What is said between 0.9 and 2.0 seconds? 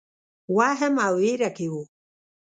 او وېره کې وو.